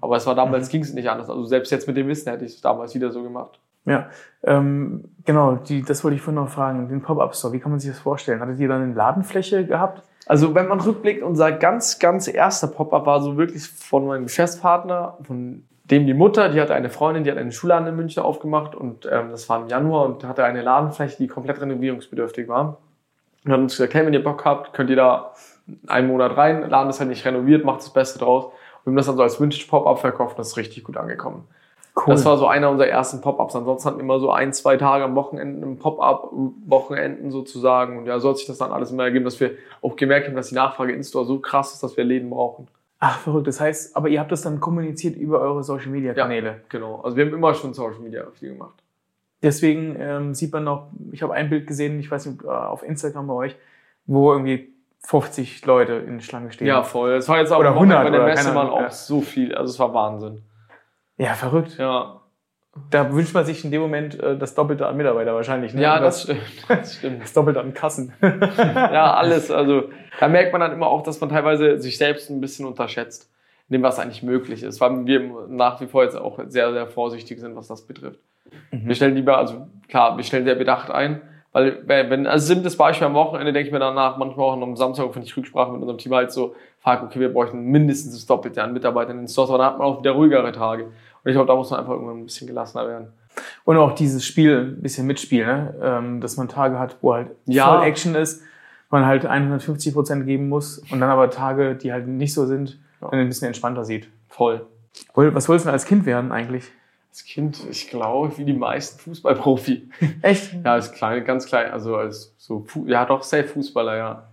[0.00, 1.28] Aber es war damals, ging es nicht anders.
[1.28, 3.60] Also selbst jetzt mit dem Wissen hätte ich es damals wieder so gemacht.
[3.84, 4.08] Ja,
[4.44, 6.88] ähm, genau, die, das wollte ich vorhin noch fragen.
[6.88, 8.40] Den Pop-Up-Store, wie kann man sich das vorstellen?
[8.40, 10.02] Hattet ihr dann eine Ladenfläche gehabt?
[10.26, 15.18] Also wenn man rückblickt, unser ganz, ganz erster Pop-Up war so wirklich von meinem Geschäftspartner,
[15.22, 18.76] von dem die Mutter, die hatte eine Freundin, die hat einen Schulladen in München aufgemacht
[18.76, 22.78] und ähm, das war im Januar und hatte eine Ladenfläche, die komplett renovierungsbedürftig war.
[23.44, 25.34] Und hat uns gesagt, hey, wenn ihr Bock habt, könnt ihr da
[25.86, 28.46] einen Monat rein, Laden ist halt nicht renoviert, macht das Beste draus.
[28.46, 28.52] Und
[28.84, 31.46] wir haben das dann so als Vintage Pop-Up verkauft und das ist richtig gut angekommen.
[31.94, 32.14] Cool.
[32.14, 33.54] Das war so einer unserer ersten Pop-Ups.
[33.54, 36.30] Ansonsten hatten wir immer so ein, zwei Tage am Wochenende im Pop-Up,
[36.66, 37.98] Wochenenden sozusagen.
[37.98, 39.52] Und ja, so hat sich das dann alles immer ergeben, dass wir
[39.82, 42.68] auch gemerkt haben, dass die Nachfrage in Store so krass ist, dass wir Läden brauchen.
[42.98, 43.46] Ach, verrückt.
[43.46, 46.62] Das heißt, aber ihr habt das dann kommuniziert über eure Social-Media-Kanäle.
[46.70, 47.00] Genau.
[47.02, 48.82] Also wir haben immer schon Social Media viel gemacht.
[49.42, 52.82] Deswegen ähm, sieht man noch, ich habe ein Bild gesehen, ich weiß nicht, äh, auf
[52.82, 53.56] Instagram bei euch,
[54.06, 54.72] wo irgendwie
[55.04, 56.68] 50 Leute in Schlange stehen.
[56.68, 57.14] Ja, voll.
[57.14, 59.20] Es war jetzt auch Oder am Wochenende 100 bei der oder Messe waren auch so
[59.20, 59.54] viel.
[59.54, 60.42] Also es war Wahnsinn.
[61.18, 61.76] ja verrückt.
[61.76, 62.20] Ja,
[62.90, 65.74] Da wünscht man sich in dem Moment äh, das Doppelte an Mitarbeiter wahrscheinlich.
[65.74, 65.82] Ne?
[65.82, 66.40] ja Und das stimmt.
[66.68, 67.22] Das stimmt.
[67.22, 68.12] das Doppelte an Kassen.
[68.22, 69.50] ja, alles.
[69.50, 73.28] Also da merkt man dann immer auch, dass man teilweise sich selbst ein bisschen unterschätzt,
[73.72, 77.40] dem was eigentlich möglich ist, weil wir nach wie vor jetzt auch sehr, sehr vorsichtig
[77.40, 78.20] sind, was das betrifft.
[78.70, 83.06] Wir stellen lieber, also klar, wir stellen sehr bedacht ein, weil wenn, also simples Beispiel
[83.06, 85.98] am Wochenende denke ich mir danach, manchmal auch am Samstag, wenn ich Rücksprache mit unserem
[85.98, 89.50] Team halt so, frage, okay, wir bräuchten mindestens das Doppelte an Mitarbeitern in den Stores,
[89.50, 90.84] aber dann hat man auch wieder ruhigere Tage.
[90.84, 90.92] Und
[91.30, 93.08] ich glaube, da muss man einfach irgendwann ein bisschen gelassener werden.
[93.64, 95.74] Und auch dieses Spiel, ein bisschen Mitspiel, ne?
[95.80, 97.68] ähm, dass man Tage hat, wo halt Ja.
[97.76, 98.42] voll Action ist,
[98.90, 102.78] man halt 150 Prozent geben muss und dann aber Tage, die halt nicht so sind,
[103.02, 103.08] Ja.
[103.10, 104.08] dann ein bisschen entspannter sieht.
[104.28, 104.66] Voll.
[105.14, 106.70] Was wolltest du denn als Kind werden eigentlich?
[107.10, 109.90] Als Kind, ich glaube, wie die meisten Fußballprofi.
[110.22, 110.54] Echt?
[110.64, 114.28] Ja, als klein, ganz klein, also als so, ja doch, safe Fußballer, ja.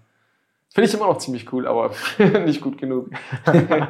[0.69, 1.91] Finde ich immer noch ziemlich cool, aber
[2.45, 3.09] nicht gut genug.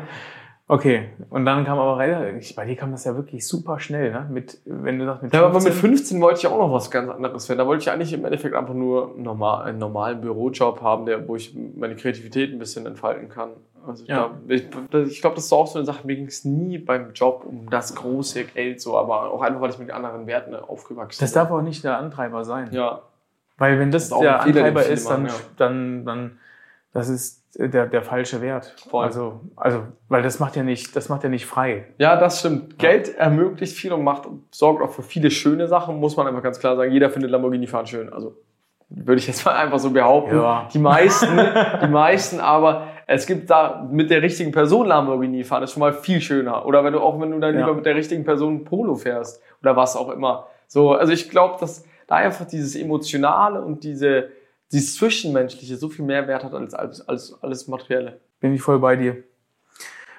[0.71, 4.27] Okay, und dann kam aber relativ, bei dir kam das ja wirklich super schnell, ne?
[4.29, 7.09] Mit, wenn du sagst, mit Ja, aber mit 15 wollte ich auch noch was ganz
[7.09, 7.57] anderes werden.
[7.57, 11.35] Da wollte ich eigentlich im Endeffekt einfach nur normal, einen normalen Bürojob haben, der, wo
[11.35, 13.49] ich meine Kreativität ein bisschen entfalten kann.
[13.87, 14.29] Also Ja.
[14.47, 14.65] da, ich,
[15.07, 17.67] ich glaube, das ist auch so eine Sache, mir ging es nie beim Job um
[17.71, 21.49] das große Geld so, aber auch einfach, weil ich mit anderen Werten aufgewachsen Das darf
[21.49, 22.69] auch nicht der Antreiber sein.
[22.73, 23.01] Ja,
[23.57, 25.33] Weil wenn das, Das der Antreiber ist, dann, ja.
[25.57, 26.39] dann, dann,
[26.93, 28.75] das ist der, der falsche Wert.
[28.89, 29.05] Voll.
[29.05, 31.85] Also, also, weil das macht ja nicht, das macht ja nicht frei.
[31.97, 32.77] Ja, das stimmt.
[32.79, 36.59] Geld ermöglicht viel und macht, sorgt auch für viele schöne Sachen, muss man einfach ganz
[36.59, 36.91] klar sagen.
[36.91, 38.11] Jeder findet Lamborghini fahren schön.
[38.13, 38.35] Also
[38.89, 40.35] würde ich jetzt mal einfach so behaupten.
[40.35, 40.67] Ja.
[40.73, 41.37] Die meisten,
[41.83, 45.93] die meisten, aber es gibt da mit der richtigen Person Lamborghini fahren, ist schon mal
[45.93, 46.65] viel schöner.
[46.65, 47.61] Oder wenn du auch, wenn du dann Ja.
[47.61, 50.47] lieber mit der richtigen Person Polo fährst oder was auch immer.
[50.67, 54.29] So, also ich glaube, dass da einfach dieses Emotionale und diese,
[54.71, 58.19] dieses Zwischenmenschliche so viel mehr Wert hat als, als, als alles Materielle.
[58.39, 59.23] Bin ich voll bei dir.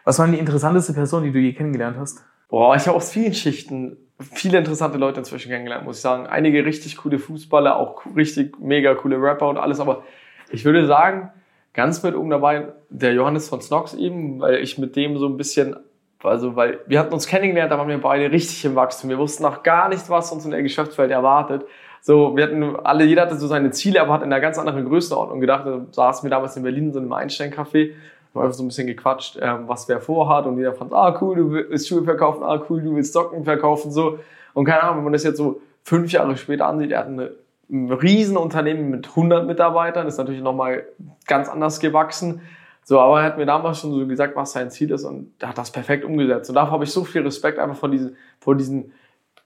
[0.04, 2.24] Was war denn die interessanteste Person, die du je kennengelernt hast?
[2.48, 6.26] Boah, ich habe aus vielen Schichten viele interessante Leute inzwischen kennengelernt, muss ich sagen.
[6.26, 10.02] Einige richtig coole Fußballer, auch richtig mega coole Rapper und alles, aber
[10.50, 11.30] ich würde sagen,
[11.72, 15.36] ganz mit oben dabei der Johannes von Snox eben, weil ich mit dem so ein
[15.36, 15.76] bisschen,
[16.22, 19.10] also weil wir hatten uns kennengelernt, da waren wir beide richtig im Wachstum.
[19.10, 21.64] Wir wussten noch gar nicht, was uns in der Geschäftswelt erwartet.
[22.02, 24.86] So, wir hatten alle, jeder hatte so seine Ziele, aber hat in einer ganz anderen
[24.86, 25.66] Größenordnung gedacht.
[25.66, 27.92] Da saßen wir damals in Berlin in so einem Einstein-Café
[28.34, 31.36] haben einfach so ein bisschen gequatscht, ähm, was wer vorhat und jeder fand, ah cool,
[31.36, 34.18] du willst Schuhe verkaufen, ah cool, du willst Socken verkaufen, so.
[34.54, 37.32] Und keine Ahnung, wenn man das jetzt so fünf Jahre später ansieht, er hat eine,
[37.70, 40.84] ein Riesenunternehmen mit 100 Mitarbeitern, ist natürlich nochmal
[41.26, 42.40] ganz anders gewachsen.
[42.82, 45.50] So, aber er hat mir damals schon so gesagt, was sein Ziel ist und er
[45.50, 46.50] hat das perfekt umgesetzt.
[46.50, 48.92] Und dafür habe ich so viel Respekt einfach vor diesen, vor diesen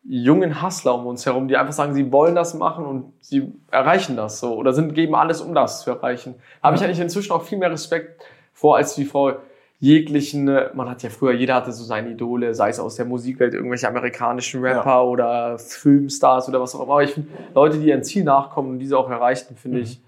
[0.05, 4.17] jungen Hustler um uns herum, die einfach sagen, sie wollen das machen und sie erreichen
[4.17, 6.35] das so oder sind, geben alles, um das zu erreichen.
[6.61, 9.41] Da habe ich eigentlich inzwischen auch viel mehr Respekt vor, als wie vor
[9.81, 13.07] jeglichen, äh, man hat ja früher, jeder hatte so seine Idole, sei es aus der
[13.07, 16.93] Musikwelt, irgendwelche amerikanischen Rapper oder Filmstars oder was auch immer.
[16.93, 20.01] Aber ich finde, Leute, die ihren Ziel nachkommen und diese auch erreichen, finde ich,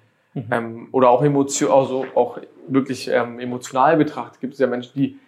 [0.51, 5.19] ähm, oder auch Emotion, also auch wirklich ähm, emotional betrachtet, gibt es ja Menschen, die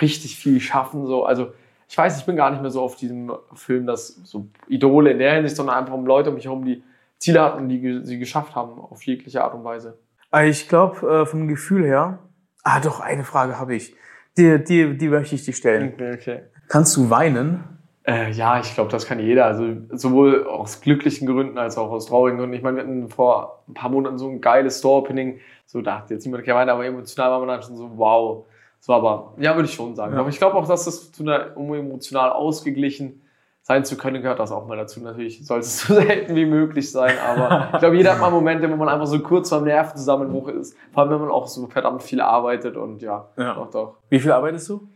[0.00, 1.52] richtig viel schaffen, so, also
[1.90, 5.18] ich weiß, ich bin gar nicht mehr so auf diesem Film, dass so Idole in
[5.18, 6.84] der Hinsicht, sondern einfach um Leute um mich herum, die
[7.18, 9.98] Ziele hatten und die sie geschafft haben, auf jegliche Art und Weise.
[10.30, 12.20] Ah, Ich glaube, äh, vom Gefühl her.
[12.62, 13.92] Ah, doch, eine Frage habe ich.
[14.38, 15.94] Die, die, die möchte ich dir stellen.
[15.94, 16.40] Okay, okay.
[16.68, 17.64] Kannst du weinen?
[18.06, 19.46] Äh, ja, ich glaube, das kann jeder.
[19.46, 22.54] Also sowohl aus glücklichen Gründen als auch aus traurigen Gründen.
[22.54, 25.40] Ich meine, wir hatten vor ein paar Monaten so ein geiles Store-Opening.
[25.66, 28.46] So dachte jetzt niemand kein aber emotional war man dann schon so, wow.
[28.80, 30.14] So, aber ja, würde ich schon sagen.
[30.14, 30.20] Ja.
[30.20, 33.22] Aber ich glaube auch, dass das zu einer, um emotional ausgeglichen
[33.62, 35.00] sein zu können, gehört das auch mal dazu.
[35.00, 38.70] Natürlich soll es so selten wie möglich sein, aber ich glaube, jeder hat mal Momente,
[38.70, 40.74] wo man einfach so kurz vor dem Nervenzusammenbruch ist.
[40.92, 43.54] Vor allem, wenn man auch so verdammt viel arbeitet und ja, Ja.
[43.54, 43.94] doch, doch.
[44.08, 44.88] Wie viel arbeitest du?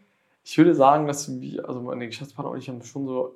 [0.43, 3.35] Ich würde sagen, dass wir, also meine Geschäftspartner und ich haben schon so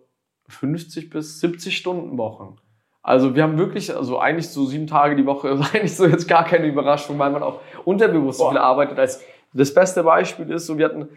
[0.48, 2.56] 50 bis 70 Stunden Wochen.
[3.02, 6.26] Also wir haben wirklich, also eigentlich so sieben Tage die Woche, ist eigentlich so jetzt
[6.26, 8.50] gar keine Überraschung, weil man auch unterbewusst Boah.
[8.50, 8.98] viel arbeitet.
[8.98, 11.08] Als das beste Beispiel ist, so wir hatten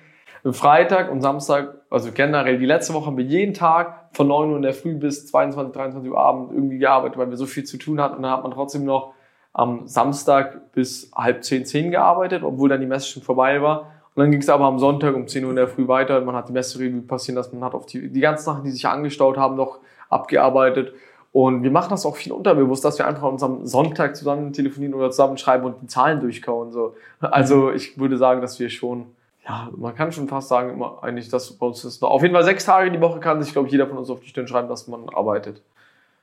[0.51, 4.55] Freitag und Samstag, also generell die letzte Woche haben wir jeden Tag von 9 Uhr
[4.55, 7.77] in der Früh bis 22, 23 Uhr Abend irgendwie gearbeitet, weil wir so viel zu
[7.77, 8.15] tun hatten.
[8.15, 9.13] Und dann hat man trotzdem noch
[9.53, 13.91] am Samstag bis halb zehn, zehn gearbeitet, obwohl dann die Messe schon vorbei war.
[14.15, 16.25] Und dann ging es aber am Sonntag um 10 Uhr in der Früh weiter und
[16.25, 18.85] man hat die Messerevue passieren lassen, man hat auf die, die ganzen Sachen, die sich
[18.87, 20.93] angestaut haben, noch abgearbeitet.
[21.33, 24.93] Und wir machen das auch viel unterbewusst, dass wir einfach uns am Sonntag zusammen telefonieren
[24.93, 26.71] oder zusammenschreiben und die Zahlen durchkauen.
[26.71, 26.95] So.
[27.21, 29.05] Also ich würde sagen, dass wir schon,
[29.47, 32.03] ja, man kann schon fast sagen, immer eigentlich, dass bei uns ist.
[32.03, 34.19] Auf jeden Fall sechs Tage die Woche kann sich, glaube ich, jeder von uns auf
[34.19, 35.61] die Stirn schreiben, dass man arbeitet.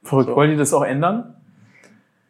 [0.02, 0.28] Verrückt.
[0.28, 0.36] So.
[0.36, 1.34] Wollt ihr das auch ändern?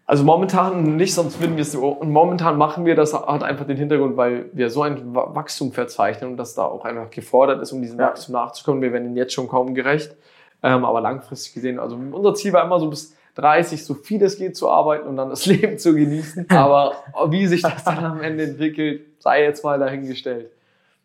[0.06, 1.86] Also momentan nicht, sonst würden wir es so.
[1.88, 5.72] Und momentan machen wir das, hat einfach den Hintergrund, weil wir so ein Wa- Wachstum
[5.72, 8.06] verzeichnen und das da auch einfach gefordert ist, um diesem Ja.
[8.06, 8.80] Wachstum nachzukommen.
[8.80, 10.16] Wir werden ihnen jetzt schon kaum gerecht.
[10.62, 14.36] Ähm, aber langfristig gesehen, also unser Ziel war immer so bis 30, so viel es
[14.36, 16.46] geht zu arbeiten und dann das Leben zu genießen.
[16.50, 16.94] Aber
[17.28, 20.50] wie sich das dann am Ende entwickelt, sei jetzt mal dahingestellt.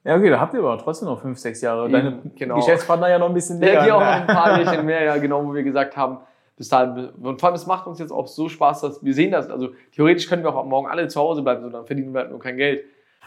[0.03, 1.89] Ja, okay, da habt ihr aber trotzdem noch fünf, sechs Jahre.
[1.89, 2.55] Deine Eben, genau.
[2.55, 3.83] Geschäftspartner ja noch ein bisschen Ja, länger.
[3.85, 6.17] die auch noch ein paar Jährchen mehr, ja, genau, wo wir gesagt haben,
[6.57, 7.09] bis dahin.
[7.21, 9.49] Und vor allem, es macht uns jetzt auch so Spaß, dass wir sehen das.
[9.49, 12.21] Also theoretisch können wir auch am Morgen alle zu Hause bleiben, so dann verdienen wir
[12.21, 12.83] halt nur kein Geld.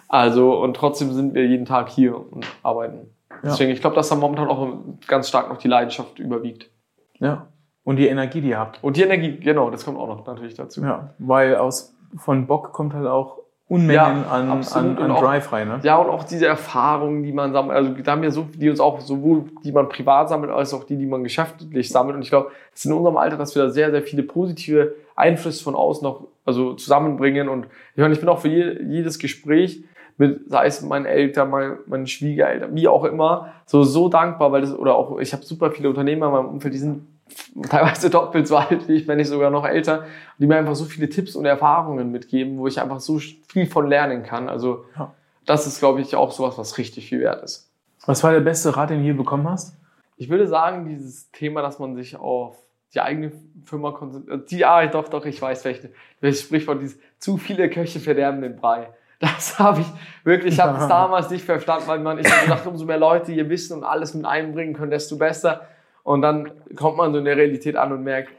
[0.08, 3.10] Also, und trotzdem sind wir jeden Tag hier und arbeiten.
[3.42, 3.51] Ja.
[3.51, 4.68] Deswegen, ich glaube, dass da momentan auch
[5.07, 6.70] ganz stark noch die Leidenschaft überwiegt.
[7.18, 7.46] ja.
[7.85, 8.83] Und die Energie, die ihr habt.
[8.83, 10.83] Und die Energie, genau, das kommt auch noch natürlich dazu.
[10.83, 15.53] Ja, weil aus von Bock kommt halt auch Unmengen Ja, an, an, an auch- Drive
[15.53, 15.68] rein.
[15.68, 15.81] Ne?
[15.85, 18.81] Ja, und auch diese Erfahrungen, die man sammelt, also da haben wir so, die uns
[18.81, 22.16] auch sowohl, die man privat sammelt, als auch die, die man geschäftlich sammelt.
[22.16, 24.94] Und ich glaube, es ist in unserem Alter, dass wir da sehr, sehr viele positive
[25.14, 27.49] Einflüsse von außen noch, also zusammenbringen.
[27.49, 29.85] Und ich meine, ich bin auch für je, jedes Gespräch
[30.18, 34.62] mit, sei es meinen Eltern, mein, meinen Schwiegereltern, wie auch immer, so, so dankbar, weil
[34.62, 37.07] das, oder auch, ich habe super viele Unternehmer in meinem Umfeld, die sind
[37.68, 40.05] teilweise doppelt so alt wie ich, wenn nicht sogar noch älter,
[40.38, 43.88] die mir einfach so viele Tipps und Erfahrungen mitgeben, wo ich einfach so viel von
[43.88, 44.48] lernen kann.
[44.48, 45.12] Also Ja.
[45.44, 47.68] das ist, glaube ich, auch sowas, was richtig viel wert ist.
[48.07, 49.76] Was war der beste Rat, den du hier bekommen hast?
[50.16, 52.57] Ich würde sagen, dieses Thema, dass man sich auf
[52.94, 53.33] die eigene
[53.64, 58.40] Firma konzentriert, ah, doch, doch, ich weiß, welche, welches Sprichwort, dieses zu viele Köche verderben
[58.40, 58.88] den Brei.
[59.18, 59.87] Das habe ich
[60.24, 63.33] wirklich, ich habe es damals nicht verstanden, weil man, ich habe gedacht, umso mehr Leute
[63.33, 65.66] ihr Wissen und alles mit einbringen können, desto besser.
[66.02, 68.31] Und dann kommt man so in der Realität an und merkt,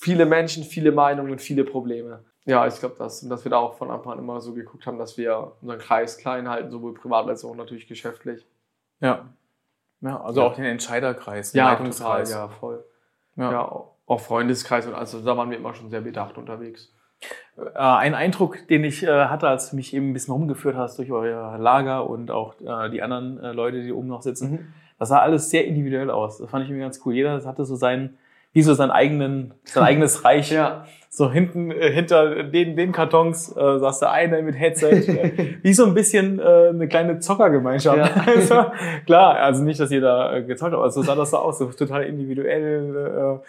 [0.00, 2.24] viele Menschen, viele Meinungen, viele Probleme.
[2.44, 4.84] Ja, ich glaube, das, und dass wir da auch von Anfang an immer so geguckt
[4.86, 8.44] haben, dass wir unseren Kreis klein halten, sowohl privat als auch natürlich geschäftlich.
[9.00, 9.26] Ja.
[10.00, 10.46] Ja, also Ja.
[10.48, 12.30] auch den Entscheiderkreis, den Ja, Leitungskreis.
[12.30, 12.84] total, ja, voll.
[13.36, 13.52] Ja.
[13.52, 16.92] Ja, auch Freundeskreis und also da waren wir immer schon sehr bedacht unterwegs.
[17.56, 20.98] Äh, Ein Eindruck, den ich äh, hatte, als du mich eben ein bisschen rumgeführt hast
[20.98, 24.58] durch euer Lager und auch äh, die anderen Leute, die oben noch sitzen, Mhm.
[24.98, 26.38] das sah alles sehr individuell aus.
[26.38, 27.14] Das fand ich irgendwie ganz cool.
[27.14, 28.16] Jeder hatte so seinen,
[28.52, 30.50] wie so sein eigenen, sein eigenes Reich.
[30.50, 35.58] Ja, So hinten, hinter den, den Kartons saß der eine mit Headset.
[35.62, 37.98] wie so ein bisschen eine kleine Zockergemeinschaft.
[37.98, 38.10] Ja.
[38.26, 38.64] Also,
[39.04, 41.58] klar, also nicht, dass jeder gezockt hat, aber so sah das so aus.
[41.58, 43.40] So total individuell.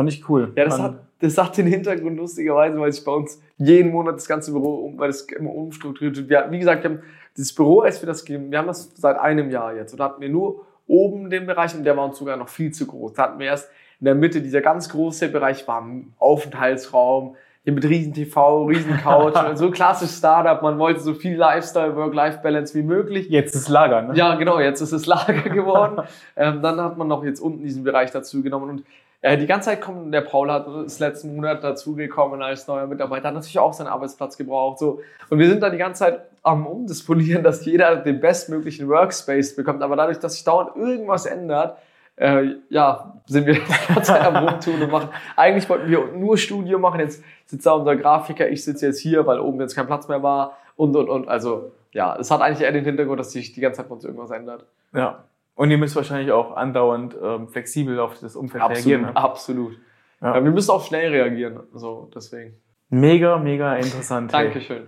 [0.00, 0.50] Fand ich cool.
[0.56, 4.26] ja das, hat, das hat den Hintergrund lustigerweise, weil sich bei uns jeden Monat das
[4.26, 6.30] ganze Büro, um, weil das immer umstrukturiert wird.
[6.30, 7.02] Wir, wie gesagt, wir haben
[7.36, 9.92] das Büro, als wir das geben, wir haben das seit einem Jahr jetzt.
[9.92, 12.72] Und da hatten wir nur oben den Bereich und der war uns sogar noch viel
[12.72, 13.12] zu groß.
[13.12, 17.74] Da hatten wir erst in der Mitte, dieser ganz große Bereich war ein Aufenthaltsraum, hier
[17.74, 20.62] mit riesen TV, riesen Couch, so klassisch Startup.
[20.62, 23.28] Man wollte so viel Lifestyle, Work-Life-Balance wie möglich.
[23.28, 24.14] Jetzt ist Lager, ne?
[24.14, 26.06] Ja, genau, jetzt ist es Lager geworden.
[26.36, 28.84] ähm, dann hat man noch jetzt unten diesen Bereich dazu genommen und
[29.22, 33.28] äh, die ganze Zeit kommt, der Paul hat ist letzten Monat dazugekommen als neuer Mitarbeiter,
[33.28, 34.78] hat natürlich auch seinen Arbeitsplatz gebraucht.
[34.78, 35.00] So.
[35.28, 39.82] Und wir sind da die ganze Zeit am Umdisponieren, dass jeder den bestmöglichen Workspace bekommt.
[39.82, 41.76] Aber dadurch, dass sich dauernd irgendwas ändert,
[42.16, 43.54] äh, ja, sind wir
[43.88, 45.08] die am Rumtun und machen.
[45.36, 47.00] Eigentlich wollten wir nur Studio machen.
[47.00, 50.22] Jetzt sitzt da unser Grafiker, ich sitze jetzt hier, weil oben jetzt kein Platz mehr
[50.22, 51.28] war und und und.
[51.28, 54.04] Also ja, es hat eigentlich eher den Hintergrund, dass sich die ganze Zeit bei uns
[54.04, 54.64] irgendwas ändert.
[54.94, 55.24] Ja.
[55.54, 59.02] Und ihr müsst wahrscheinlich auch andauernd ähm, flexibel auf das Umfeld reagieren.
[59.02, 59.16] Ne?
[59.16, 59.76] absolut.
[60.20, 60.36] Ja.
[60.36, 60.44] Ja.
[60.44, 61.60] wir müssen auch schnell reagieren.
[61.74, 62.54] So, deswegen.
[62.88, 64.32] Mega, mega interessant.
[64.32, 64.44] hey.
[64.46, 64.82] Dankeschön.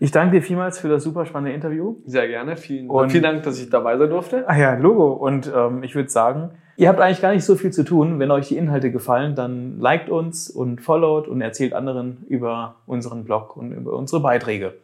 [0.00, 1.96] Ich danke dir vielmals für das super spannende Interview.
[2.04, 2.56] Sehr gerne.
[2.56, 4.44] Vielen, Und- vielen Dank, dass ich dabei sein durfte.
[4.48, 5.12] Ah ja, Logo.
[5.12, 8.18] Und ähm, ich würde sagen, ihr habt eigentlich gar nicht so viel zu tun.
[8.18, 13.24] Wenn euch die Inhalte gefallen, dann liked uns und followt und erzählt anderen über unseren
[13.24, 14.74] Blog und über unsere Beiträge.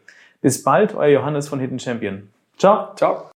[0.42, 2.28] Bis bald, euer Johannes von Hidden Champion.
[2.56, 2.94] Ciao.
[2.94, 3.30] Ciao.